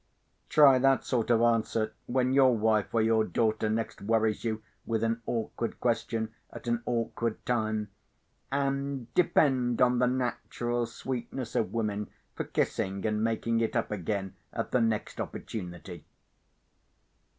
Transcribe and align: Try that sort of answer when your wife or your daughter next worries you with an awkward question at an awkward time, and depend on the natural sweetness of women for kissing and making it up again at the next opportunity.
Try 0.49 0.79
that 0.79 1.03
sort 1.05 1.29
of 1.29 1.41
answer 1.43 1.93
when 2.07 2.33
your 2.33 2.57
wife 2.57 2.91
or 2.91 3.03
your 3.03 3.23
daughter 3.23 3.69
next 3.69 4.01
worries 4.01 4.43
you 4.43 4.63
with 4.83 5.03
an 5.03 5.21
awkward 5.27 5.79
question 5.79 6.33
at 6.51 6.65
an 6.67 6.81
awkward 6.87 7.45
time, 7.45 7.89
and 8.51 9.13
depend 9.13 9.79
on 9.79 9.99
the 9.99 10.07
natural 10.07 10.87
sweetness 10.87 11.53
of 11.55 11.71
women 11.71 12.09
for 12.33 12.45
kissing 12.45 13.05
and 13.05 13.23
making 13.23 13.59
it 13.59 13.75
up 13.75 13.91
again 13.91 14.33
at 14.51 14.71
the 14.71 14.81
next 14.81 15.21
opportunity. 15.21 16.03